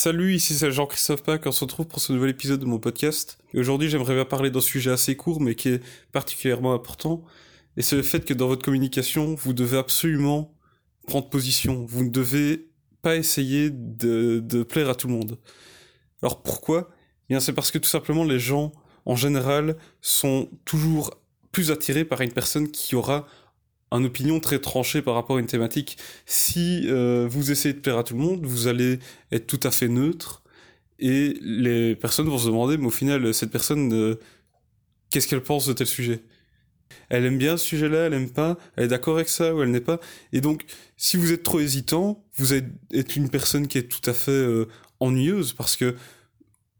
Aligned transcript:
Salut, 0.00 0.32
ici 0.32 0.54
c'est 0.54 0.70
Jean-Christophe 0.70 1.24
Pack, 1.24 1.44
on 1.46 1.50
se 1.50 1.64
retrouve 1.64 1.88
pour 1.88 1.98
ce 1.98 2.12
nouvel 2.12 2.30
épisode 2.30 2.60
de 2.60 2.64
mon 2.64 2.78
podcast. 2.78 3.36
Aujourd'hui 3.52 3.90
j'aimerais 3.90 4.14
bien 4.14 4.24
parler 4.24 4.48
d'un 4.48 4.60
sujet 4.60 4.92
assez 4.92 5.16
court 5.16 5.40
mais 5.40 5.56
qui 5.56 5.70
est 5.70 5.82
particulièrement 6.12 6.72
important. 6.72 7.24
Et 7.76 7.82
c'est 7.82 7.96
le 7.96 8.04
fait 8.04 8.24
que 8.24 8.32
dans 8.32 8.46
votre 8.46 8.64
communication, 8.64 9.34
vous 9.34 9.52
devez 9.52 9.76
absolument 9.76 10.54
prendre 11.08 11.28
position. 11.28 11.84
Vous 11.84 12.04
ne 12.04 12.10
devez 12.10 12.68
pas 13.02 13.16
essayer 13.16 13.70
de, 13.70 14.38
de 14.38 14.62
plaire 14.62 14.88
à 14.88 14.94
tout 14.94 15.08
le 15.08 15.14
monde. 15.14 15.36
Alors 16.22 16.44
pourquoi? 16.44 16.90
Eh 16.92 17.30
Bien 17.30 17.40
c'est 17.40 17.52
parce 17.52 17.72
que 17.72 17.78
tout 17.78 17.90
simplement 17.90 18.22
les 18.22 18.38
gens 18.38 18.70
en 19.04 19.16
général 19.16 19.76
sont 20.00 20.48
toujours 20.64 21.10
plus 21.50 21.72
attirés 21.72 22.04
par 22.04 22.20
une 22.20 22.32
personne 22.32 22.70
qui 22.70 22.94
aura 22.94 23.26
une 23.92 24.06
opinion 24.06 24.40
très 24.40 24.58
tranchée 24.58 25.02
par 25.02 25.14
rapport 25.14 25.36
à 25.36 25.40
une 25.40 25.46
thématique. 25.46 25.98
Si 26.26 26.82
euh, 26.86 27.26
vous 27.28 27.50
essayez 27.50 27.74
de 27.74 27.80
plaire 27.80 27.98
à 27.98 28.04
tout 28.04 28.14
le 28.14 28.20
monde, 28.20 28.44
vous 28.44 28.66
allez 28.66 28.98
être 29.32 29.46
tout 29.46 29.60
à 29.62 29.70
fait 29.70 29.88
neutre 29.88 30.42
et 30.98 31.38
les 31.40 31.94
personnes 31.94 32.28
vont 32.28 32.38
se 32.38 32.46
demander, 32.46 32.76
mais 32.76 32.86
au 32.86 32.90
final, 32.90 33.32
cette 33.32 33.50
personne, 33.50 33.92
euh, 33.92 34.16
qu'est-ce 35.10 35.28
qu'elle 35.28 35.42
pense 35.42 35.66
de 35.66 35.72
tel 35.72 35.86
sujet? 35.86 36.22
Elle 37.08 37.24
aime 37.24 37.38
bien 37.38 37.56
ce 37.56 37.64
sujet-là, 37.64 38.06
elle 38.06 38.14
aime 38.14 38.30
pas, 38.30 38.58
elle 38.76 38.84
est 38.84 38.88
d'accord 38.88 39.14
avec 39.16 39.28
ça 39.28 39.54
ou 39.54 39.62
elle 39.62 39.70
n'est 39.70 39.80
pas. 39.80 40.00
Et 40.32 40.40
donc, 40.40 40.64
si 40.96 41.16
vous 41.16 41.32
êtes 41.32 41.42
trop 41.42 41.60
hésitant, 41.60 42.24
vous 42.36 42.52
êtes 42.54 43.16
une 43.16 43.30
personne 43.30 43.68
qui 43.68 43.78
est 43.78 43.88
tout 43.88 44.10
à 44.10 44.14
fait 44.14 44.30
euh, 44.30 44.66
ennuyeuse 45.00 45.52
parce 45.52 45.76
que 45.76 45.94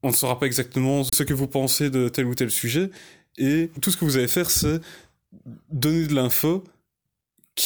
on 0.03 0.09
ne 0.09 0.15
saura 0.15 0.39
pas 0.39 0.47
exactement 0.47 1.03
ce 1.05 1.23
que 1.23 1.35
vous 1.35 1.49
pensez 1.49 1.91
de 1.91 2.09
tel 2.09 2.27
ou 2.27 2.35
tel 2.35 2.51
sujet. 2.51 2.91
Et 3.37 3.71
tout 3.81 3.91
ce 3.91 3.97
que 3.97 4.05
vous 4.05 4.17
allez 4.17 4.29
faire, 4.29 4.51
c'est 4.51 4.81
donner 5.71 6.07
de 6.07 6.15
l'info 6.15 6.65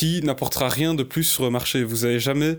qui 0.02 0.20
n'apportera 0.20 0.69
rien 0.69 0.95
de 0.95 1.05
plus 1.05 1.23
sur 1.23 1.45
le 1.45 1.51
marché. 1.51 1.84
Vous 1.84 1.98
n'allez 1.98 2.19
jamais 2.19 2.59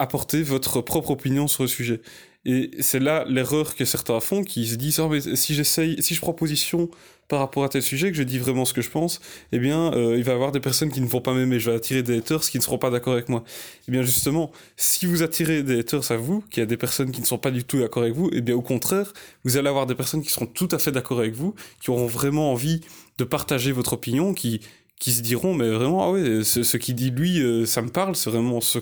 apporter 0.00 0.42
votre 0.42 0.80
propre 0.80 1.10
opinion 1.10 1.46
sur 1.46 1.62
le 1.62 1.68
sujet. 1.68 2.00
Et 2.46 2.72
c'est 2.80 2.98
là 2.98 3.24
l'erreur 3.28 3.76
que 3.76 3.84
certains 3.84 4.18
font, 4.18 4.42
qui 4.42 4.66
se 4.66 4.74
disent 4.74 4.98
oh, 4.98 5.08
si 5.36 5.54
j'essaye, 5.54 6.02
si 6.02 6.16
je 6.16 6.20
prends 6.20 6.32
position 6.32 6.90
par 7.28 7.38
rapport 7.38 7.62
à 7.62 7.68
tel 7.68 7.80
sujet, 7.80 8.10
que 8.10 8.16
je 8.16 8.24
dis 8.24 8.40
vraiment 8.40 8.64
ce 8.64 8.74
que 8.74 8.82
je 8.82 8.90
pense, 8.90 9.20
eh 9.52 9.60
bien, 9.60 9.94
euh, 9.94 10.16
il 10.18 10.24
va 10.24 10.32
y 10.32 10.34
avoir 10.34 10.50
des 10.50 10.58
personnes 10.58 10.90
qui 10.90 11.00
ne 11.00 11.06
vont 11.06 11.20
pas 11.20 11.32
m'aimer. 11.32 11.60
Je 11.60 11.70
vais 11.70 11.76
attirer 11.76 12.02
des 12.02 12.18
haters 12.18 12.40
qui 12.40 12.58
ne 12.58 12.62
seront 12.64 12.78
pas 12.78 12.90
d'accord 12.90 13.12
avec 13.12 13.28
moi. 13.28 13.44
Eh 13.86 13.92
bien, 13.92 14.02
justement, 14.02 14.50
si 14.76 15.06
vous 15.06 15.22
attirez 15.22 15.62
des 15.62 15.78
haters 15.78 16.10
à 16.10 16.16
vous, 16.16 16.42
qu'il 16.50 16.60
y 16.60 16.64
a 16.64 16.66
des 16.66 16.76
personnes 16.76 17.12
qui 17.12 17.20
ne 17.20 17.26
sont 17.26 17.38
pas 17.38 17.52
du 17.52 17.62
tout 17.62 17.78
d'accord 17.78 18.02
avec 18.02 18.16
vous, 18.16 18.30
eh 18.32 18.40
bien, 18.40 18.56
au 18.56 18.62
contraire, 18.62 19.12
vous 19.44 19.56
allez 19.56 19.68
avoir 19.68 19.86
des 19.86 19.94
personnes 19.94 20.22
qui 20.22 20.30
seront 20.30 20.46
tout 20.46 20.68
à 20.72 20.80
fait 20.80 20.90
d'accord 20.90 21.20
avec 21.20 21.34
vous, 21.34 21.54
qui 21.80 21.90
auront 21.90 22.08
vraiment 22.08 22.50
envie 22.50 22.80
de 23.16 23.22
partager 23.22 23.70
votre 23.70 23.92
opinion, 23.92 24.34
qui 24.34 24.60
qui 24.98 25.12
se 25.12 25.22
diront 25.22 25.54
mais 25.54 25.68
vraiment 25.68 26.04
ah 26.04 26.10
ouais 26.10 26.44
ce, 26.44 26.76
qui 26.76 26.94
dit 26.94 27.10
lui 27.10 27.40
euh, 27.40 27.66
ça 27.66 27.82
me 27.82 27.88
parle 27.88 28.16
c'est 28.16 28.30
vraiment 28.30 28.60
ce, 28.60 28.78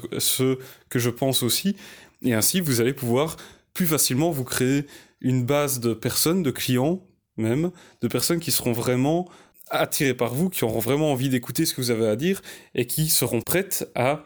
que 0.88 0.98
je 0.98 1.10
pense 1.10 1.42
aussi. 1.42 1.76
Et 2.22 2.34
ainsi 2.34 2.60
vous 2.60 2.80
allez 2.80 2.92
pouvoir 2.92 3.36
plus 3.74 3.86
facilement 3.86 4.30
vous 4.30 4.44
créer 4.44 4.86
une 5.20 5.44
base 5.44 5.80
de 5.80 5.94
personnes 5.94 6.42
de 6.42 6.50
clients 6.50 7.00
même 7.36 7.70
de 8.02 8.08
personnes 8.08 8.40
qui 8.40 8.52
seront 8.52 8.72
vraiment 8.72 9.28
attirées 9.70 10.14
par 10.14 10.34
vous 10.34 10.50
qui 10.50 10.64
auront 10.64 10.80
vraiment 10.80 11.12
envie 11.12 11.28
d'écouter 11.28 11.64
ce 11.64 11.74
que 11.74 11.80
vous 11.80 11.90
avez 11.90 12.06
à 12.06 12.16
dire 12.16 12.42
et 12.74 12.86
qui 12.86 13.08
seront 13.08 13.40
prêtes 13.40 13.88
à 13.94 14.24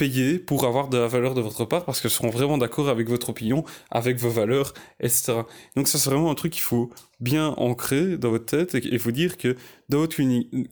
payer 0.00 0.38
pour 0.38 0.64
avoir 0.64 0.88
de 0.88 0.96
la 0.96 1.08
valeur 1.08 1.34
de 1.34 1.42
votre 1.42 1.66
part 1.66 1.84
parce 1.84 2.00
qu'elles 2.00 2.10
seront 2.10 2.30
vraiment 2.30 2.56
d'accord 2.56 2.88
avec 2.88 3.06
votre 3.06 3.28
opinion, 3.28 3.66
avec 3.90 4.16
vos 4.16 4.30
valeurs, 4.30 4.72
etc. 4.98 5.42
Donc 5.76 5.88
ça 5.88 5.98
c'est 5.98 6.08
vraiment 6.08 6.30
un 6.30 6.34
truc 6.34 6.52
qu'il 6.52 6.62
faut 6.62 6.88
bien 7.20 7.48
ancrer 7.58 8.16
dans 8.16 8.30
votre 8.30 8.46
tête 8.46 8.74
et, 8.74 8.96
vous 8.96 9.12
dire 9.12 9.36
que 9.36 9.56
dans 9.90 9.98
votre 9.98 10.16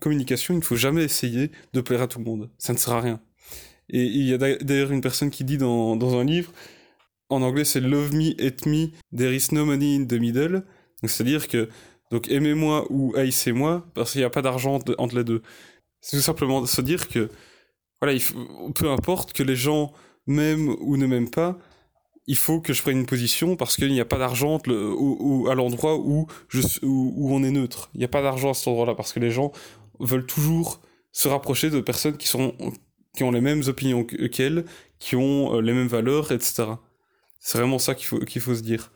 communication, 0.00 0.54
il 0.54 0.60
ne 0.60 0.64
faut 0.64 0.76
jamais 0.76 1.04
essayer 1.04 1.50
de 1.74 1.80
plaire 1.82 2.00
à 2.00 2.06
tout 2.06 2.18
le 2.20 2.24
monde. 2.24 2.48
Ça 2.56 2.72
ne 2.72 2.78
sert 2.78 2.94
à 2.94 3.02
rien. 3.02 3.20
Et 3.90 4.02
il 4.02 4.24
y 4.24 4.32
a 4.32 4.38
d'ailleurs 4.38 4.92
une 4.92 5.02
personne 5.02 5.28
qui 5.28 5.44
dit 5.44 5.58
dans, 5.58 5.94
dans 5.96 6.18
un 6.18 6.24
livre, 6.24 6.50
en 7.28 7.42
anglais 7.42 7.66
c'est 7.66 7.80
Love 7.80 8.14
me, 8.14 8.30
hate 8.42 8.64
me, 8.64 8.86
there 9.14 9.34
is 9.34 9.48
no 9.52 9.66
money 9.66 9.94
in 9.96 10.06
the 10.06 10.14
middle. 10.14 10.62
c'est-à-dire 11.04 11.48
que 11.48 11.68
donc 12.10 12.30
aimez-moi 12.30 12.86
ou 12.88 13.14
haïssez-moi 13.14 13.86
parce 13.92 14.12
qu'il 14.12 14.22
n'y 14.22 14.24
a 14.24 14.30
pas 14.30 14.40
d'argent 14.40 14.78
entre 14.96 15.16
les 15.16 15.24
deux. 15.24 15.42
C'est 16.00 16.16
tout 16.16 16.22
simplement 16.22 16.64
se 16.64 16.80
dire 16.80 17.08
que 17.08 17.28
voilà, 18.00 18.14
il 18.14 18.22
peu 18.74 18.90
importe 18.90 19.32
que 19.32 19.42
les 19.42 19.56
gens 19.56 19.92
m'aiment 20.26 20.76
ou 20.80 20.96
ne 20.96 21.06
m'aiment 21.06 21.30
pas, 21.30 21.58
il 22.28 22.36
faut 22.36 22.60
que 22.60 22.72
je 22.74 22.82
prenne 22.82 22.98
une 22.98 23.06
position 23.06 23.56
parce 23.56 23.76
qu'il 23.76 23.90
n'y 23.90 24.00
a 24.00 24.04
pas 24.04 24.18
d'argent 24.18 24.58
à 24.58 25.54
l'endroit 25.54 25.96
où, 25.96 26.26
je, 26.48 26.60
où, 26.82 27.34
on 27.34 27.42
est 27.42 27.50
neutre. 27.50 27.90
Il 27.94 27.98
n'y 27.98 28.04
a 28.04 28.08
pas 28.08 28.22
d'argent 28.22 28.50
à 28.50 28.54
cet 28.54 28.68
endroit-là 28.68 28.94
parce 28.94 29.14
que 29.14 29.18
les 29.18 29.30
gens 29.30 29.50
veulent 29.98 30.26
toujours 30.26 30.82
se 31.10 31.26
rapprocher 31.26 31.70
de 31.70 31.80
personnes 31.80 32.18
qui, 32.18 32.28
sont, 32.28 32.54
qui 33.16 33.24
ont 33.24 33.30
les 33.30 33.40
mêmes 33.40 33.62
opinions 33.66 34.04
qu'elles, 34.04 34.66
qui 34.98 35.16
ont 35.16 35.56
euh, 35.56 35.62
les 35.62 35.72
mêmes 35.72 35.88
valeurs, 35.88 36.30
etc. 36.30 36.64
C'est 37.40 37.56
vraiment 37.56 37.78
ça 37.78 37.94
qu'il 37.94 38.06
faut, 38.06 38.18
qu'il 38.20 38.42
faut 38.42 38.54
se 38.54 38.62
dire. 38.62 38.92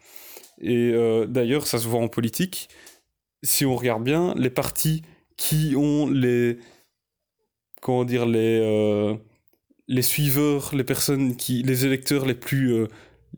Et 0.60 0.92
euh, 0.92 1.26
d'ailleurs, 1.26 1.66
ça 1.66 1.78
se 1.78 1.88
voit 1.88 2.00
en 2.00 2.08
politique. 2.08 2.68
Si 3.42 3.64
on 3.64 3.74
regarde 3.74 4.04
bien, 4.04 4.34
les 4.36 4.50
partis 4.50 5.02
qui 5.38 5.74
ont 5.74 6.06
les, 6.06 6.58
comment 7.82 8.04
dire, 8.04 8.24
les, 8.24 8.60
euh, 8.62 9.14
les 9.88 10.02
suiveurs, 10.02 10.74
les 10.74 10.84
personnes 10.84 11.36
qui, 11.36 11.62
les 11.62 11.84
électeurs 11.84 12.24
les 12.24 12.34
plus, 12.34 12.72
euh, 12.72 12.88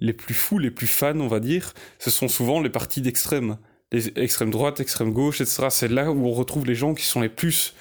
les 0.00 0.12
plus 0.12 0.34
fous, 0.34 0.58
les 0.58 0.70
plus 0.70 0.86
fans, 0.86 1.18
on 1.18 1.28
va 1.28 1.40
dire, 1.40 1.72
ce 1.98 2.10
sont 2.10 2.28
souvent 2.28 2.60
les 2.60 2.70
partis 2.70 3.00
d'extrême. 3.00 3.58
Les 3.90 4.08
extrême 4.16 4.50
droite, 4.50 4.80
extrême 4.80 5.12
gauche, 5.12 5.40
etc. 5.40 5.68
C'est 5.70 5.88
là 5.88 6.12
où 6.12 6.26
on 6.26 6.32
retrouve 6.32 6.66
les 6.66 6.74
gens 6.74 6.94
qui 6.94 7.04
sont 7.04 7.20
les 7.20 7.28
plus 7.28 7.74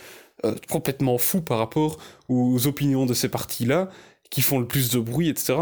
euh, 0.45 0.55
complètement 0.69 1.17
fous 1.17 1.41
par 1.41 1.57
rapport 1.57 1.97
aux 2.29 2.65
opinions 2.65 3.05
de 3.05 3.13
ces 3.13 3.29
partis-là, 3.29 3.89
qui 4.29 4.41
font 4.41 4.59
le 4.59 4.67
plus 4.67 4.89
de 4.89 4.99
bruit, 4.99 5.29
etc. 5.29 5.55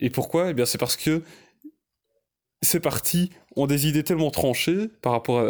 Et 0.00 0.10
pourquoi? 0.10 0.50
Eh 0.50 0.66
c'est 0.66 0.78
parce 0.78 0.96
que 0.96 1.22
ces 2.62 2.80
partis 2.80 3.30
ont 3.56 3.66
des 3.66 3.86
idées 3.86 4.04
tellement 4.04 4.30
tranchées 4.30 4.88
par 5.00 5.12
rapport 5.12 5.44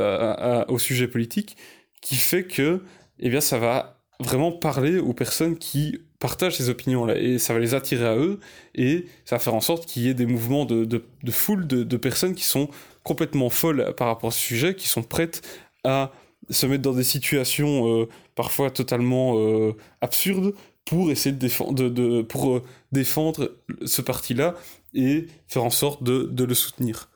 au 0.69 0.79
sujet 0.79 1.09
politique 1.09 1.57
qui 2.01 2.17
fait 2.17 2.45
que, 2.45 2.83
eh 3.19 3.29
bien, 3.29 3.41
ça 3.41 3.59
va 3.59 4.00
vraiment 4.21 4.53
parler 4.53 4.99
aux 4.99 5.13
personnes 5.13 5.57
qui 5.57 5.99
partagent 6.19 6.57
ces 6.57 6.69
opinions-là. 6.69 7.19
Et 7.19 7.39
ça 7.39 7.55
va 7.55 7.59
les 7.59 7.75
attirer 7.75 8.07
à 8.07 8.17
eux 8.17 8.39
et 8.75 9.07
ça 9.25 9.37
va 9.37 9.41
faire 9.41 9.55
en 9.55 9.61
sorte 9.61 9.87
qu'il 9.87 10.03
y 10.03 10.09
ait 10.09 10.15
des 10.15 10.27
mouvements 10.27 10.65
de, 10.65 10.85
de, 10.85 11.05
de 11.23 11.31
foule 11.31 11.67
de, 11.67 11.97
personnes 11.97 12.35
qui 12.35 12.45
sont 12.45 12.69
complètement 13.03 13.51
folles 13.51 13.95
par 13.97 14.07
rapport 14.07 14.29
à 14.29 14.33
ce 14.33 14.39
sujet, 14.39 14.75
qui 14.75 14.89
sont 14.89 15.03
prêtes 15.03 15.43
à 15.85 16.13
se 16.51 16.67
mettre 16.67 16.83
dans 16.83 16.93
des 16.93 17.05
situations 17.05 18.03
euh, 18.03 18.09
parfois 18.35 18.71
totalement 18.71 19.39
euh, 19.39 19.73
absurdes 20.01 20.55
pour 20.85 21.11
essayer 21.11 21.33
de 21.33 21.39
défendre, 21.39 21.89
de, 21.89 22.23
pour 22.23 22.51
euh, 22.51 22.63
défendre 22.93 23.57
ce 23.85 24.03
parti-là 24.03 24.57
et 24.95 25.27
faire 25.47 25.65
en 25.65 25.71
sorte 25.71 26.03
de, 26.03 26.25
de 26.25 26.45
le 26.45 26.55
soutenir 26.55 27.10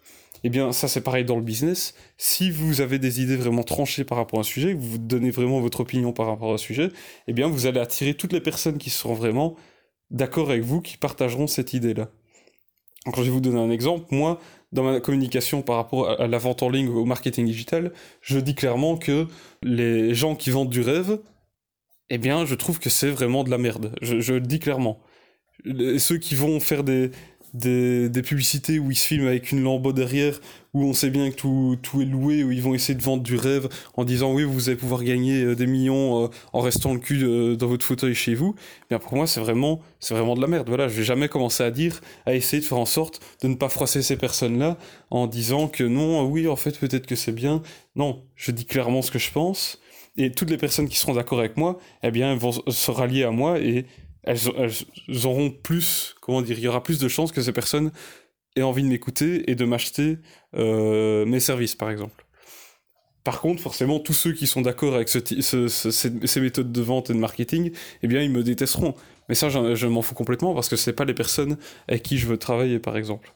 eh 0.44 0.50
bien 0.50 0.72
ça 0.72 0.88
c'est 0.88 1.00
pareil 1.00 1.24
dans 1.24 1.36
le 1.36 1.42
business. 1.42 1.94
Si 2.18 2.50
vous 2.50 2.82
avez 2.82 2.98
des 2.98 3.22
idées 3.22 3.36
vraiment 3.36 3.64
tranchées 3.64 4.04
par 4.04 4.18
rapport 4.18 4.38
à 4.38 4.40
un 4.40 4.44
sujet, 4.44 4.74
vous 4.74 4.98
donnez 4.98 5.30
vraiment 5.30 5.60
votre 5.60 5.80
opinion 5.80 6.12
par 6.12 6.26
rapport 6.26 6.52
à 6.52 6.54
un 6.54 6.58
sujet, 6.58 6.90
eh 7.26 7.32
bien 7.32 7.48
vous 7.48 7.66
allez 7.66 7.80
attirer 7.80 8.14
toutes 8.14 8.32
les 8.32 8.42
personnes 8.42 8.78
qui 8.78 8.90
seront 8.90 9.14
vraiment 9.14 9.56
d'accord 10.10 10.50
avec 10.50 10.62
vous, 10.62 10.82
qui 10.82 10.98
partageront 10.98 11.46
cette 11.46 11.72
idée-là. 11.72 12.10
Quand 13.06 13.22
je 13.22 13.24
vais 13.24 13.30
vous 13.30 13.40
donner 13.40 13.60
un 13.60 13.70
exemple, 13.70 14.06
moi, 14.14 14.38
dans 14.72 14.82
ma 14.82 15.00
communication 15.00 15.62
par 15.62 15.76
rapport 15.76 16.08
à 16.20 16.26
la 16.26 16.38
vente 16.38 16.62
en 16.62 16.68
ligne, 16.70 16.88
au 16.88 17.04
marketing 17.04 17.46
digital, 17.46 17.92
je 18.20 18.38
dis 18.38 18.54
clairement 18.54 18.96
que 18.96 19.26
les 19.62 20.14
gens 20.14 20.34
qui 20.36 20.50
vendent 20.50 20.70
du 20.70 20.80
rêve, 20.80 21.20
eh 22.10 22.18
bien, 22.18 22.46
je 22.46 22.54
trouve 22.54 22.78
que 22.78 22.90
c'est 22.90 23.10
vraiment 23.10 23.44
de 23.44 23.50
la 23.50 23.58
merde. 23.58 23.94
Je, 24.00 24.20
je 24.20 24.34
le 24.34 24.40
dis 24.40 24.58
clairement. 24.58 25.00
ceux 25.98 26.18
qui 26.18 26.34
vont 26.34 26.60
faire 26.60 26.82
des, 26.82 27.10
des, 27.54 28.08
des, 28.08 28.22
publicités 28.22 28.78
où 28.78 28.90
ils 28.90 28.96
se 28.96 29.06
filment 29.06 29.28
avec 29.28 29.52
une 29.52 29.62
lambeau 29.62 29.92
derrière, 29.92 30.40
où 30.74 30.84
on 30.84 30.92
sait 30.92 31.10
bien 31.10 31.30
que 31.30 31.36
tout, 31.36 31.78
tout 31.80 32.02
est 32.02 32.04
loué, 32.04 32.42
où 32.42 32.50
ils 32.50 32.60
vont 32.60 32.74
essayer 32.74 32.96
de 32.96 33.02
vendre 33.02 33.22
du 33.22 33.36
rêve 33.36 33.68
en 33.96 34.04
disant 34.04 34.34
oui, 34.34 34.42
vous 34.42 34.68
allez 34.68 34.76
pouvoir 34.76 35.04
gagner 35.04 35.42
euh, 35.44 35.54
des 35.54 35.66
millions 35.66 36.24
euh, 36.24 36.28
en 36.52 36.60
restant 36.60 36.92
le 36.92 36.98
cul 36.98 37.22
euh, 37.22 37.54
dans 37.54 37.68
votre 37.68 37.84
fauteuil 37.86 38.14
chez 38.14 38.34
vous. 38.34 38.56
Bien 38.90 38.98
pour 38.98 39.14
moi, 39.14 39.26
c'est 39.28 39.40
vraiment, 39.40 39.80
c'est 40.00 40.14
vraiment 40.14 40.34
de 40.34 40.40
la 40.40 40.48
merde. 40.48 40.68
Voilà, 40.68 40.88
je 40.88 40.94
vais 40.94 41.04
jamais 41.04 41.28
commencer 41.28 41.62
à 41.62 41.70
dire, 41.70 42.00
à 42.26 42.34
essayer 42.34 42.60
de 42.60 42.66
faire 42.66 42.78
en 42.78 42.86
sorte 42.86 43.20
de 43.42 43.48
ne 43.48 43.54
pas 43.54 43.68
froisser 43.68 44.02
ces 44.02 44.16
personnes-là 44.16 44.76
en 45.10 45.28
disant 45.28 45.68
que 45.68 45.84
non, 45.84 46.24
oui, 46.24 46.48
en 46.48 46.56
fait, 46.56 46.78
peut-être 46.78 47.06
que 47.06 47.16
c'est 47.16 47.32
bien. 47.32 47.62
Non, 47.94 48.24
je 48.34 48.50
dis 48.50 48.66
clairement 48.66 49.00
ce 49.00 49.12
que 49.12 49.20
je 49.20 49.30
pense. 49.30 49.78
Et 50.16 50.30
toutes 50.30 50.50
les 50.50 50.58
personnes 50.58 50.88
qui 50.88 50.96
seront 50.96 51.14
d'accord 51.14 51.40
avec 51.40 51.56
moi, 51.56 51.78
eh 52.04 52.10
bien, 52.12 52.36
vont 52.36 52.52
se 52.52 52.90
rallier 52.90 53.24
à 53.24 53.32
moi 53.32 53.58
et 53.58 53.86
elles, 54.26 55.26
auront 55.26 55.50
plus, 55.50 56.14
comment 56.20 56.42
dire, 56.42 56.58
il 56.58 56.64
y 56.64 56.68
aura 56.68 56.82
plus 56.82 56.98
de 56.98 57.08
chances 57.08 57.32
que 57.32 57.42
ces 57.42 57.52
personnes 57.52 57.92
aient 58.56 58.62
envie 58.62 58.82
de 58.82 58.88
m'écouter 58.88 59.50
et 59.50 59.54
de 59.54 59.64
m'acheter 59.64 60.18
euh, 60.56 61.26
mes 61.26 61.40
services, 61.40 61.74
par 61.74 61.90
exemple. 61.90 62.24
Par 63.24 63.40
contre, 63.40 63.62
forcément, 63.62 64.00
tous 64.00 64.12
ceux 64.12 64.32
qui 64.32 64.46
sont 64.46 64.60
d'accord 64.60 64.94
avec 64.94 65.08
ce, 65.08 65.18
ce, 65.40 65.90
ces, 65.90 66.40
méthodes 66.40 66.72
de 66.72 66.82
vente 66.82 67.08
et 67.08 67.14
de 67.14 67.18
marketing, 67.18 67.72
eh 68.02 68.06
bien, 68.06 68.20
ils 68.20 68.30
me 68.30 68.42
détesteront. 68.42 68.94
Mais 69.28 69.34
ça, 69.34 69.48
je, 69.48 69.86
m'en 69.86 70.02
fous 70.02 70.14
complètement 70.14 70.54
parce 70.54 70.68
que 70.68 70.76
c'est 70.76 70.92
pas 70.92 71.06
les 71.06 71.14
personnes 71.14 71.56
avec 71.88 72.02
qui 72.02 72.18
je 72.18 72.26
veux 72.26 72.36
travailler, 72.36 72.78
par 72.78 72.98
exemple. 72.98 73.32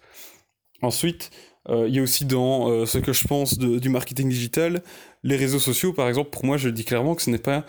Ensuite, 0.82 1.31
euh, 1.70 1.88
il 1.88 1.94
y 1.94 1.99
a 1.99 2.02
aussi 2.02 2.26
dans 2.26 2.69
euh, 2.69 2.85
ce 2.85 2.99
que 2.99 3.14
je 3.14 3.26
pense 3.26 3.58
du 3.58 3.88
marketing 3.88 4.29
digital, 4.29 4.82
les 5.23 5.37
réseaux 5.37 5.58
sociaux, 5.58 5.94
par 5.94 6.06
exemple, 6.06 6.31
pour 6.31 6.44
moi, 6.44 6.58
je 6.58 6.69
dis 6.69 6.85
clairement 6.85 7.14
que 7.14 7.23
ce 7.23 7.31
n'est 7.31 7.38
pas 7.38 7.64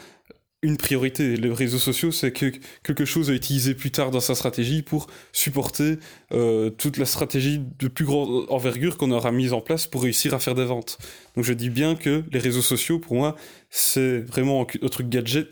une 0.61 0.77
priorité. 0.77 1.37
Les 1.37 1.51
réseaux 1.53 1.79
sociaux, 1.79 2.11
c'est 2.11 2.31
que 2.31 2.51
quelque 2.83 3.05
chose 3.05 3.29
à 3.29 3.33
utiliser 3.33 3.73
plus 3.73 3.91
tard 3.91 4.11
dans 4.11 4.19
sa 4.19 4.35
stratégie 4.35 4.81
pour 4.81 5.07
supporter 5.31 5.99
euh, 6.33 6.69
toute 6.69 6.97
la 6.97 7.05
stratégie 7.05 7.61
de 7.79 7.87
plus 7.87 8.05
grande 8.05 8.45
envergure 8.49 8.97
qu'on 8.97 9.11
aura 9.11 9.31
mise 9.31 9.53
en 9.53 9.61
place 9.61 9.87
pour 9.87 10.03
réussir 10.03 10.33
à 10.33 10.39
faire 10.39 10.55
des 10.55 10.65
ventes. 10.65 10.97
Donc 11.35 11.45
je 11.45 11.53
dis 11.53 11.69
bien 11.69 11.95
que 11.95 12.23
les 12.31 12.39
réseaux 12.39 12.61
sociaux, 12.61 12.99
pour 12.99 13.15
moi, 13.15 13.35
c'est 13.69 14.19
vraiment 14.19 14.67
un 14.83 14.87
truc 14.87 15.09
gadget, 15.09 15.47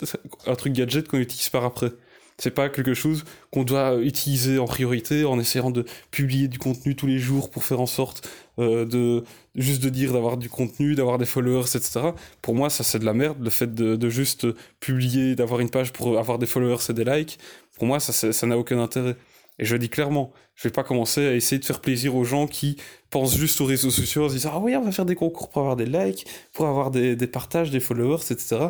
un 0.46 0.56
truc 0.56 0.74
gadget 0.74 1.08
qu'on 1.08 1.20
utilise 1.20 1.50
par 1.50 1.64
après. 1.64 1.92
C'est 2.40 2.52
pas 2.52 2.70
quelque 2.70 2.94
chose 2.94 3.24
qu'on 3.52 3.64
doit 3.64 3.96
utiliser 3.96 4.60
en 4.60 4.66
priorité 4.66 5.26
en 5.26 5.40
essayant 5.40 5.72
de 5.72 5.86
publier 6.12 6.48
du 6.48 6.60
contenu 6.60 6.96
tous 6.96 7.08
les 7.08 7.18
jours 7.18 7.50
pour 7.50 7.64
faire 7.64 7.80
en 7.82 7.88
sorte 7.88 8.30
euh, 8.60 8.86
de 8.86 9.24
juste 9.56 9.82
de 9.82 9.90
dire 9.90 10.14
d'avoir 10.14 10.38
du 10.38 10.48
contenu, 10.48 10.94
d'avoir 10.94 11.18
des 11.18 11.26
followers, 11.26 11.76
etc. 11.76 12.12
Pour 12.44 12.54
moi, 12.54 12.70
ça 12.70 12.84
c'est 12.84 13.00
de 13.00 13.06
la 13.06 13.14
merde. 13.14 13.38
Le 13.42 13.50
fait 13.50 13.74
de, 13.74 13.96
de 13.96 14.10
juste 14.10 14.46
publier, 14.80 15.36
d'avoir 15.36 15.62
une 15.62 15.72
page 15.72 15.94
pour 15.94 16.20
avoir 16.20 16.38
des 16.38 16.46
followers 16.46 16.78
et 16.90 16.94
des 16.94 17.06
likes, 17.06 17.40
pour 17.74 17.88
moi, 17.88 18.00
ça 18.00 18.14
ça 18.32 18.48
n'a 18.48 18.58
aucun 18.58 18.80
intérêt. 18.80 19.16
Et 19.60 19.66
je 19.66 19.74
le 19.74 19.80
dis 19.80 19.90
clairement, 19.90 20.32
je 20.56 20.68
vais 20.68 20.72
pas 20.72 20.84
commencer 20.84 21.26
à 21.26 21.34
essayer 21.34 21.60
de 21.60 21.66
faire 21.66 21.82
plaisir 21.82 22.16
aux 22.16 22.24
gens 22.24 22.48
qui 22.48 22.78
pensent 23.10 23.36
juste 23.38 23.60
aux 23.62 23.66
réseaux 23.66 23.90
sociaux 23.90 24.26
en 24.26 24.30
se 24.30 24.34
disant 24.36 24.52
ah 24.54 24.60
oui 24.60 24.76
on 24.76 24.84
va 24.84 24.92
faire 24.92 25.06
des 25.06 25.16
concours 25.16 25.50
pour 25.50 25.62
avoir 25.62 25.76
des 25.76 25.86
likes, 25.86 26.28
pour 26.54 26.68
avoir 26.68 26.92
des, 26.92 27.16
des 27.16 27.28
partages, 27.28 27.72
des 27.72 27.80
followers, 27.80 28.22
etc. 28.30 28.68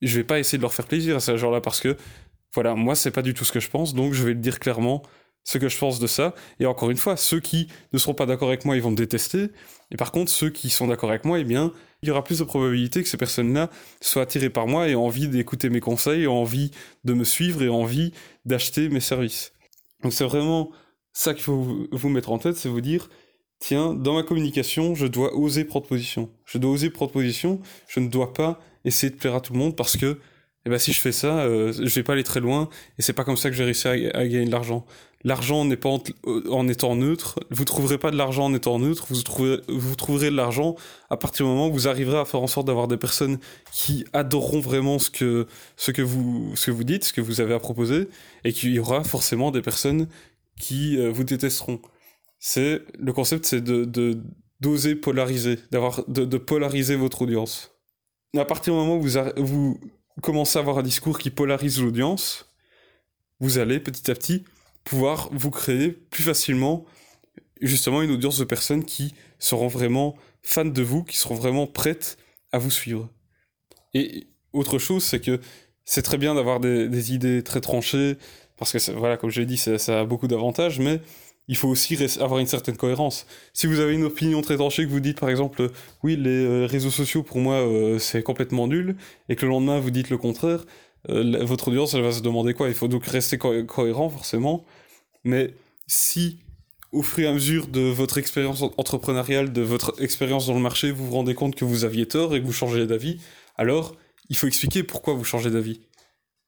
Je 0.00 0.16
vais 0.16 0.24
pas 0.24 0.40
essayer 0.40 0.58
de 0.58 0.62
leur 0.62 0.74
faire 0.74 0.86
plaisir 0.86 1.16
à 1.16 1.20
ces 1.20 1.38
gens-là 1.38 1.60
parce 1.60 1.80
que 1.80 1.96
voilà, 2.54 2.74
moi, 2.74 2.94
c'est 2.94 3.10
pas 3.10 3.22
du 3.22 3.34
tout 3.34 3.44
ce 3.44 3.52
que 3.52 3.60
je 3.60 3.70
pense, 3.70 3.94
donc 3.94 4.12
je 4.12 4.24
vais 4.24 4.34
le 4.34 4.40
dire 4.40 4.58
clairement 4.58 5.02
ce 5.44 5.58
que 5.58 5.68
je 5.68 5.78
pense 5.78 5.98
de 5.98 6.06
ça. 6.06 6.34
Et 6.60 6.66
encore 6.66 6.90
une 6.90 6.96
fois, 6.96 7.16
ceux 7.16 7.40
qui 7.40 7.68
ne 7.92 7.98
seront 7.98 8.14
pas 8.14 8.26
d'accord 8.26 8.48
avec 8.48 8.64
moi, 8.64 8.76
ils 8.76 8.82
vont 8.82 8.90
me 8.90 8.96
détester. 8.96 9.48
Et 9.90 9.96
par 9.96 10.12
contre, 10.12 10.30
ceux 10.30 10.50
qui 10.50 10.70
sont 10.70 10.86
d'accord 10.86 11.10
avec 11.10 11.24
moi, 11.24 11.40
eh 11.40 11.44
bien, 11.44 11.72
il 12.02 12.08
y 12.08 12.10
aura 12.12 12.24
plus 12.24 12.38
de 12.38 12.44
probabilité 12.44 13.02
que 13.02 13.08
ces 13.08 13.16
personnes-là 13.16 13.70
soient 14.00 14.22
attirées 14.22 14.50
par 14.50 14.66
moi 14.66 14.88
et 14.88 14.92
aient 14.92 14.94
envie 14.94 15.28
d'écouter 15.28 15.70
mes 15.70 15.80
conseils, 15.80 16.24
aient 16.24 16.26
envie 16.26 16.70
de 17.04 17.14
me 17.14 17.24
suivre 17.24 17.62
et 17.62 17.68
envie 17.68 18.12
d'acheter 18.44 18.88
mes 18.88 19.00
services. 19.00 19.52
Donc 20.02 20.12
c'est 20.12 20.24
vraiment 20.24 20.70
ça 21.12 21.34
qu'il 21.34 21.42
faut 21.42 21.86
vous 21.90 22.08
mettre 22.08 22.32
en 22.32 22.38
tête, 22.38 22.56
c'est 22.56 22.68
vous 22.68 22.80
dire, 22.80 23.08
tiens, 23.58 23.94
dans 23.94 24.14
ma 24.14 24.22
communication, 24.22 24.94
je 24.94 25.06
dois 25.06 25.36
oser 25.36 25.64
prendre 25.64 25.86
position. 25.86 26.30
Je 26.44 26.58
dois 26.58 26.72
oser 26.72 26.90
prendre 26.90 27.12
position, 27.12 27.60
je 27.88 28.00
ne 28.00 28.08
dois 28.08 28.32
pas 28.32 28.60
essayer 28.84 29.10
de 29.10 29.16
plaire 29.16 29.34
à 29.34 29.40
tout 29.40 29.52
le 29.52 29.58
monde 29.58 29.76
parce 29.76 29.96
que 29.96 30.18
eh 30.64 30.70
ben 30.70 30.78
si 30.78 30.92
je 30.92 31.00
fais 31.00 31.12
ça, 31.12 31.40
euh, 31.40 31.72
je 31.72 31.94
vais 31.94 32.04
pas 32.04 32.12
aller 32.12 32.22
très 32.22 32.40
loin 32.40 32.68
et 32.98 33.02
c'est 33.02 33.12
pas 33.12 33.24
comme 33.24 33.36
ça 33.36 33.50
que 33.50 33.56
j'ai 33.56 33.64
réussi 33.64 33.88
à, 33.88 33.96
gagner 33.96 34.44
de 34.44 34.50
l'argent. 34.50 34.86
L'argent 35.24 35.64
n'est 35.64 35.76
pas 35.76 35.88
en, 35.88 36.02
en, 36.50 36.68
étant 36.68 36.94
neutre. 36.94 37.40
Vous 37.50 37.64
trouverez 37.64 37.98
pas 37.98 38.10
de 38.10 38.16
l'argent 38.16 38.46
en 38.46 38.54
étant 38.54 38.78
neutre. 38.78 39.06
Vous 39.10 39.22
trouverez, 39.22 39.60
vous 39.68 39.96
trouverez 39.96 40.30
de 40.30 40.36
l'argent 40.36 40.76
à 41.10 41.16
partir 41.16 41.46
du 41.46 41.52
moment 41.52 41.68
où 41.68 41.72
vous 41.72 41.88
arriverez 41.88 42.18
à 42.18 42.24
faire 42.24 42.40
en 42.40 42.46
sorte 42.46 42.66
d'avoir 42.66 42.88
des 42.88 42.96
personnes 42.96 43.38
qui 43.72 44.04
adoreront 44.12 44.60
vraiment 44.60 44.98
ce 44.98 45.10
que 45.10 45.46
ce 45.76 45.90
que 45.90 46.02
vous 46.02 46.52
ce 46.54 46.66
que 46.66 46.70
vous 46.72 46.84
dites, 46.84 47.04
ce 47.04 47.12
que 47.12 47.20
vous 47.20 47.40
avez 47.40 47.54
à 47.54 47.60
proposer, 47.60 48.08
et 48.44 48.52
qu'il 48.52 48.72
y 48.72 48.78
aura 48.78 49.04
forcément 49.04 49.50
des 49.50 49.62
personnes 49.62 50.08
qui 50.60 50.96
euh, 50.98 51.10
vous 51.10 51.24
détesteront. 51.24 51.80
C'est 52.38 52.82
le 52.98 53.12
concept, 53.12 53.46
c'est 53.46 53.62
de 53.62 53.84
d'oser 54.60 54.94
polariser, 54.94 55.58
d'avoir 55.72 56.08
de, 56.08 56.24
de 56.24 56.38
polariser 56.38 56.94
votre 56.94 57.22
audience. 57.22 57.72
À 58.36 58.44
partir 58.44 58.72
du 58.72 58.78
moment 58.78 58.96
où 58.96 59.02
vous, 59.02 59.10
vous 59.36 59.80
commencez 60.20 60.58
à 60.58 60.60
avoir 60.60 60.78
un 60.78 60.82
discours 60.82 61.18
qui 61.18 61.30
polarise 61.30 61.80
l'audience, 61.80 62.48
vous 63.40 63.58
allez 63.58 63.80
petit 63.80 64.10
à 64.10 64.14
petit 64.14 64.44
pouvoir 64.84 65.28
vous 65.32 65.50
créer 65.50 65.90
plus 65.90 66.22
facilement 66.22 66.84
justement 67.60 68.02
une 68.02 68.10
audience 68.10 68.38
de 68.38 68.44
personnes 68.44 68.84
qui 68.84 69.14
seront 69.38 69.68
vraiment 69.68 70.16
fans 70.42 70.64
de 70.64 70.82
vous, 70.82 71.04
qui 71.04 71.16
seront 71.16 71.34
vraiment 71.34 71.66
prêtes 71.66 72.18
à 72.50 72.58
vous 72.58 72.70
suivre. 72.70 73.08
Et 73.94 74.26
autre 74.52 74.78
chose, 74.78 75.04
c'est 75.04 75.20
que 75.20 75.40
c'est 75.84 76.02
très 76.02 76.18
bien 76.18 76.34
d'avoir 76.34 76.60
des, 76.60 77.12
idées 77.12 77.42
très 77.42 77.60
tranchées, 77.60 78.16
parce 78.56 78.72
que 78.72 78.92
voilà, 78.92 79.16
comme 79.16 79.30
je 79.30 79.40
l'ai 79.40 79.46
dit, 79.46 79.56
ça, 79.56 80.00
a 80.00 80.04
beaucoup 80.04 80.28
d'avantages, 80.28 80.78
mais 80.78 81.00
il 81.52 81.56
faut 81.56 81.68
aussi 81.68 81.98
avoir 82.18 82.40
une 82.40 82.46
certaine 82.46 82.78
cohérence. 82.78 83.26
Si 83.52 83.66
vous 83.66 83.80
avez 83.80 83.92
une 83.92 84.04
opinion 84.04 84.40
très 84.40 84.56
tranchée, 84.56 84.86
que 84.86 84.90
vous 84.90 85.00
dites 85.00 85.20
par 85.20 85.28
exemple, 85.28 85.70
oui, 86.02 86.16
les 86.16 86.46
euh, 86.46 86.64
réseaux 86.64 86.90
sociaux 86.90 87.22
pour 87.22 87.40
moi 87.40 87.56
euh, 87.56 87.98
c'est 87.98 88.22
complètement 88.22 88.66
nul, 88.66 88.96
et 89.28 89.36
que 89.36 89.44
le 89.44 89.50
lendemain 89.50 89.78
vous 89.78 89.90
dites 89.90 90.08
le 90.08 90.16
contraire, 90.16 90.64
euh, 91.10 91.44
votre 91.44 91.68
audience 91.68 91.92
elle 91.92 92.00
va 92.00 92.12
se 92.12 92.22
demander 92.22 92.54
quoi. 92.54 92.68
Il 92.68 92.74
faut 92.74 92.88
donc 92.88 93.04
rester 93.04 93.36
cohérent 93.36 94.08
forcément. 94.08 94.64
Mais 95.24 95.52
si 95.86 96.38
au 96.90 97.02
fur 97.02 97.24
et 97.24 97.26
à 97.26 97.34
mesure 97.34 97.66
de 97.66 97.82
votre 97.82 98.16
expérience 98.16 98.62
entrepreneuriale, 98.78 99.52
de 99.52 99.60
votre 99.60 100.02
expérience 100.02 100.46
dans 100.46 100.54
le 100.54 100.60
marché, 100.60 100.90
vous 100.90 101.04
vous 101.04 101.12
rendez 101.12 101.34
compte 101.34 101.54
que 101.54 101.66
vous 101.66 101.84
aviez 101.84 102.06
tort 102.06 102.34
et 102.34 102.40
que 102.40 102.46
vous 102.46 102.52
changez 102.54 102.86
d'avis, 102.86 103.20
alors 103.58 103.94
il 104.30 104.36
faut 104.36 104.46
expliquer 104.46 104.84
pourquoi 104.84 105.12
vous 105.12 105.24
changez 105.24 105.50
d'avis. 105.50 105.82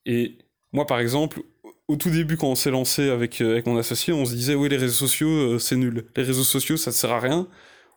Et 0.07 0.39
moi 0.73 0.87
par 0.87 0.99
exemple, 0.99 1.43
au 1.89 1.97
tout 1.97 2.11
début, 2.11 2.37
quand 2.37 2.49
on 2.49 2.55
s'est 2.55 2.71
lancé 2.71 3.11
avec, 3.11 3.41
euh, 3.41 3.53
avec 3.53 3.67
mon 3.67 3.77
associé, 3.77 4.13
on 4.13 4.25
se 4.25 4.35
disait 4.35 4.55
oui, 4.55 4.69
les 4.69 4.77
réseaux 4.77 5.07
sociaux, 5.07 5.29
euh, 5.29 5.59
c'est 5.59 5.77
nul. 5.77 6.07
Les 6.17 6.23
réseaux 6.23 6.45
sociaux, 6.45 6.77
ça 6.77 6.91
ne 6.91 6.95
sert 6.95 7.13
à 7.13 7.21
rien. 7.21 7.49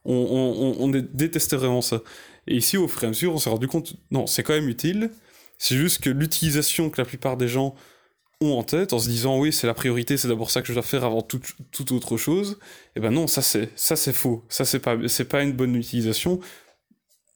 On, 0.05 0.13
on, 0.13 0.83
on, 0.85 1.57
vraiment 1.57 1.81
ça. 1.81 2.01
Et 2.47 2.55
ici, 2.55 2.77
au 2.77 2.87
fur 2.87 3.03
et 3.03 3.05
à 3.07 3.09
mesure, 3.09 3.33
on 3.33 3.37
s'est 3.37 3.49
rendu 3.49 3.67
compte, 3.67 3.95
non, 4.11 4.27
c'est 4.27 4.43
quand 4.43 4.53
même 4.53 4.69
utile. 4.69 5.11
C'est 5.57 5.75
juste 5.75 6.01
que 6.01 6.09
l'utilisation 6.09 6.89
que 6.89 7.01
la 7.01 7.05
plupart 7.05 7.37
des 7.37 7.47
gens 7.47 7.75
ont 8.41 8.57
en 8.57 8.63
tête, 8.63 8.93
en 8.93 8.99
se 8.99 9.09
disant 9.09 9.39
oui, 9.39 9.51
c'est 9.51 9.67
la 9.67 9.73
priorité, 9.73 10.17
c'est 10.17 10.27
d'abord 10.27 10.51
ça 10.51 10.61
que 10.61 10.67
je 10.67 10.73
dois 10.73 10.83
faire 10.83 11.03
avant 11.03 11.21
toute, 11.21 11.55
toute 11.71 11.91
autre 11.91 12.17
chose. 12.17 12.59
Et 12.61 12.97
eh 12.97 12.99
ben 12.99 13.11
non, 13.11 13.27
ça 13.27 13.41
c'est 13.41 13.69
ça 13.75 13.95
c'est 13.95 14.13
faux. 14.13 14.43
Ça 14.49 14.65
c'est 14.65 14.79
pas 14.79 14.97
pas 15.29 15.43
une 15.43 15.53
bonne 15.53 15.75
utilisation. 15.75 16.39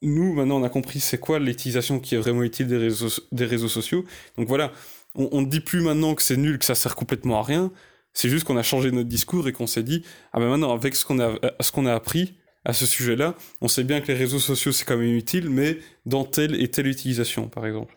Nous 0.03 0.33
maintenant 0.33 0.59
on 0.61 0.63
a 0.63 0.69
compris 0.69 0.99
c'est 0.99 1.19
quoi 1.19 1.39
l'utilisation 1.39 1.99
qui 1.99 2.15
est 2.15 2.17
vraiment 2.19 2.43
utile 2.43 2.67
des 2.67 2.77
réseaux 2.77 3.09
des 3.31 3.45
réseaux 3.45 3.67
sociaux. 3.67 4.05
Donc 4.37 4.47
voilà, 4.47 4.71
on 5.15 5.41
ne 5.41 5.47
dit 5.47 5.59
plus 5.59 5.81
maintenant 5.81 6.15
que 6.15 6.21
c'est 6.21 6.37
nul, 6.37 6.57
que 6.59 6.65
ça 6.65 6.75
sert 6.75 6.95
complètement 6.95 7.39
à 7.39 7.43
rien. 7.43 7.71
C'est 8.13 8.29
juste 8.29 8.45
qu'on 8.45 8.57
a 8.57 8.63
changé 8.63 8.91
notre 8.91 9.09
discours 9.09 9.47
et 9.47 9.53
qu'on 9.53 9.67
s'est 9.67 9.83
dit, 9.83 10.03
ah 10.33 10.39
ben 10.39 10.49
maintenant, 10.49 10.73
avec 10.73 10.95
ce 10.95 11.05
qu'on 11.05 11.19
a, 11.19 11.37
ce 11.59 11.71
qu'on 11.71 11.85
a 11.85 11.93
appris 11.93 12.35
à 12.65 12.73
ce 12.73 12.85
sujet-là, 12.85 13.35
on 13.61 13.67
sait 13.67 13.83
bien 13.83 14.01
que 14.01 14.07
les 14.07 14.17
réseaux 14.17 14.39
sociaux, 14.39 14.71
c'est 14.71 14.85
quand 14.85 14.97
même 14.97 15.15
utile, 15.15 15.49
mais 15.49 15.79
dans 16.05 16.25
telle 16.25 16.61
et 16.61 16.69
telle 16.69 16.87
utilisation, 16.87 17.47
par 17.47 17.65
exemple. 17.65 17.95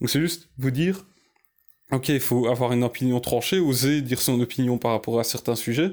Donc 0.00 0.10
c'est 0.10 0.20
juste 0.20 0.48
vous 0.58 0.70
dire, 0.70 1.04
ok, 1.92 2.08
il 2.08 2.20
faut 2.20 2.46
avoir 2.46 2.72
une 2.72 2.84
opinion 2.84 3.20
tranchée, 3.20 3.58
oser 3.58 4.00
dire 4.00 4.20
son 4.20 4.40
opinion 4.40 4.78
par 4.78 4.92
rapport 4.92 5.18
à 5.20 5.24
certains 5.24 5.56
sujets, 5.56 5.90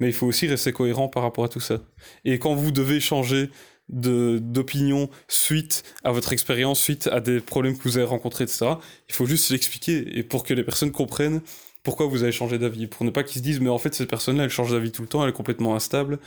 mais 0.00 0.08
il 0.08 0.12
faut 0.12 0.26
aussi 0.26 0.46
rester 0.46 0.72
cohérent 0.72 1.08
par 1.08 1.22
rapport 1.22 1.44
à 1.44 1.48
tout 1.48 1.60
ça. 1.60 1.80
Et 2.24 2.38
quand 2.38 2.54
vous 2.54 2.70
devez 2.70 3.00
changer 3.00 3.50
d'opinion 3.88 5.08
suite 5.28 5.82
à 6.04 6.12
votre 6.12 6.32
expérience, 6.32 6.80
suite 6.80 7.06
à 7.06 7.20
des 7.20 7.40
problèmes 7.40 7.76
que 7.76 7.84
vous 7.84 7.96
avez 7.96 8.06
rencontrés, 8.06 8.44
etc. 8.44 8.66
Il 9.08 9.14
faut 9.14 9.26
juste 9.26 9.50
l'expliquer 9.50 10.18
et 10.18 10.22
pour 10.22 10.44
que 10.44 10.54
les 10.54 10.62
personnes 10.62 10.92
comprennent 10.92 11.40
pourquoi 11.82 12.06
vous 12.06 12.22
avez 12.22 12.32
changé 12.32 12.58
d'avis, 12.58 12.86
pour 12.86 13.04
ne 13.04 13.10
pas 13.10 13.22
qu'ils 13.22 13.38
se 13.38 13.44
disent 13.44 13.60
mais 13.60 13.70
en 13.70 13.78
fait 13.78 13.94
cette 13.94 14.10
personne-là 14.10 14.44
elle 14.44 14.50
change 14.50 14.72
d'avis 14.72 14.92
tout 14.92 15.02
le 15.02 15.08
temps, 15.08 15.22
elle 15.22 15.30
est 15.30 15.34
complètement 15.34 15.74
instable. 15.74 16.18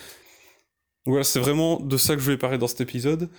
Voilà, 1.05 1.23
c'est 1.23 1.39
vraiment 1.39 1.79
de 1.79 1.97
ça 1.97 2.13
que 2.13 2.19
je 2.19 2.25
voulais 2.25 2.37
parler 2.37 2.57
dans 2.57 2.67
cet 2.67 2.81
épisode. 2.81 3.29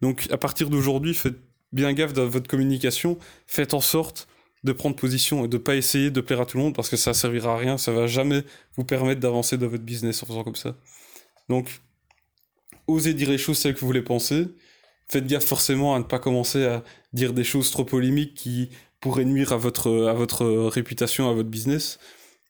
Donc 0.00 0.28
à 0.30 0.36
partir 0.36 0.70
d'aujourd'hui, 0.70 1.14
faites 1.14 1.36
bien 1.72 1.92
gaffe 1.92 2.12
dans 2.12 2.26
votre 2.26 2.48
communication, 2.48 3.18
faites 3.46 3.74
en 3.74 3.80
sorte 3.80 4.28
de 4.64 4.72
prendre 4.72 4.96
position 4.96 5.44
et 5.44 5.48
de 5.48 5.58
pas 5.58 5.76
essayer 5.76 6.10
de 6.10 6.20
plaire 6.20 6.40
à 6.40 6.46
tout 6.46 6.56
le 6.56 6.64
monde 6.64 6.74
parce 6.74 6.88
que 6.88 6.96
ça 6.96 7.14
servira 7.14 7.54
à 7.54 7.56
rien, 7.56 7.78
ça 7.78 7.92
va 7.92 8.06
jamais 8.06 8.44
vous 8.76 8.84
permettre 8.84 9.20
d'avancer 9.20 9.56
dans 9.56 9.68
votre 9.68 9.84
business 9.84 10.22
en 10.22 10.26
faisant 10.26 10.44
comme 10.44 10.56
ça. 10.56 10.76
Donc 11.48 11.80
osez 12.86 13.14
dire 13.14 13.30
les 13.30 13.38
choses 13.38 13.60
telles 13.60 13.74
que 13.74 13.84
vous 13.84 13.92
les 13.92 14.02
pensez. 14.02 14.48
Faites 15.08 15.26
gaffe 15.26 15.44
forcément 15.44 15.94
à 15.94 15.98
ne 15.98 16.04
pas 16.04 16.18
commencer 16.18 16.64
à 16.64 16.82
dire 17.12 17.32
des 17.32 17.44
choses 17.44 17.70
trop 17.70 17.84
polémiques 17.84 18.34
qui 18.34 18.70
pourraient 19.00 19.24
nuire 19.24 19.52
à 19.52 19.56
votre, 19.56 20.08
à 20.08 20.14
votre 20.14 20.44
réputation, 20.46 21.28
à 21.30 21.32
votre 21.32 21.48
business. 21.48 21.98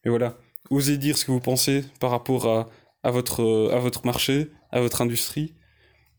Et 0.05 0.09
voilà, 0.09 0.39
osez 0.71 0.97
dire 0.97 1.19
ce 1.19 1.25
que 1.25 1.33
vous 1.33 1.41
pensez 1.41 1.85
par 2.01 2.11
rapport 2.11 2.47
à, 2.47 2.69
à, 3.03 3.11
votre, 3.11 3.71
à 3.73 3.79
votre 3.79 4.07
marché, 4.07 4.51
à 4.71 4.81
votre 4.81 5.03
industrie. 5.03 5.55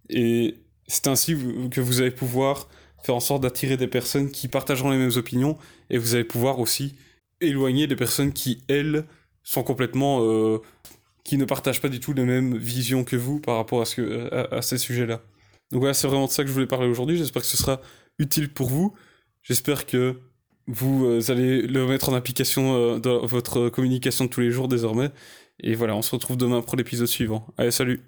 Et 0.09 0.55
c'est 0.88 1.07
ainsi 1.07 1.36
que 1.71 1.81
vous 1.81 2.01
allez 2.01 2.12
pouvoir 2.12 2.69
faire 3.03 3.15
en 3.15 3.19
sorte 3.19 3.43
d'attirer 3.43 3.77
des 3.77 3.88
personnes 3.88 4.31
qui 4.31 4.47
partageront 4.47 4.91
les 4.91 4.97
mêmes 4.97 5.15
opinions 5.15 5.57
et 5.89 5.97
vous 5.97 6.15
allez 6.15 6.24
pouvoir 6.24 6.59
aussi 6.59 6.95
éloigner 7.41 7.88
des 7.88 7.95
personnes 7.95 8.33
qui, 8.33 8.63
elles, 8.67 9.05
sont 9.43 9.63
complètement 9.63 10.19
euh, 10.24 10.57
qui 11.27 11.38
ne 11.38 11.43
partagent 11.43 11.81
pas 11.81 11.89
du 11.89 12.00
tout 12.00 12.13
les 12.13 12.24
mêmes 12.24 12.57
visions 12.57 13.03
que 13.03 13.17
vous 13.17 13.41
par 13.41 13.57
rapport 13.57 13.81
à, 13.81 13.86
ce 13.86 13.98
que, 13.98 14.34
à, 14.34 14.62
ces 14.62 14.77
sujets-là. 14.77 15.22
Donc 15.72 15.81
voilà, 15.81 15.93
c'est 15.93 16.07
vraiment 16.07 16.25
de 16.25 16.31
ça 16.31 16.43
que 16.43 16.48
je 16.48 16.53
voulais 16.53 16.67
parler 16.67 16.88
aujourd'hui. 16.88 17.17
J'espère 17.17 17.41
que 17.41 17.48
ce 17.50 17.57
sera 17.57 17.81
utile 18.17 18.53
pour 18.53 18.69
vous. 18.69 18.96
J'espère 19.43 19.86
que 19.86 20.22
vous 20.67 21.05
euh, 21.05 21.19
allez 21.29 21.62
le 21.63 21.86
mettre 21.86 22.07
en 22.07 22.13
application 22.13 22.75
euh, 22.75 23.00
dans 23.00 23.25
votre 23.25 23.67
communication 23.67 24.24
de 24.24 24.29
tous 24.29 24.39
les 24.39 24.51
jours 24.51 24.69
désormais. 24.69 25.12
Et 25.60 25.75
voilà, 25.75 25.98
on 25.98 26.01
se 26.01 26.12
retrouve 26.12 26.38
demain 26.38 26.62
pour 26.62 26.77
l'épisode 26.77 27.07
suivant. 27.07 27.46
Allez, 27.57 27.72
salut 27.72 28.07